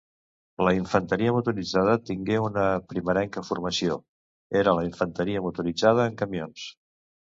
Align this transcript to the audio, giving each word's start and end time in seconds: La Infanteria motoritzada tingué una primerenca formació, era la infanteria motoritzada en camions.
La 0.67 0.71
Infanteria 0.75 1.33
motoritzada 1.35 1.93
tingué 2.07 2.39
una 2.45 2.63
primerenca 2.93 3.45
formació, 3.49 3.99
era 4.63 4.75
la 4.81 4.87
infanteria 4.89 5.45
motoritzada 5.51 6.09
en 6.13 6.17
camions. 6.23 6.65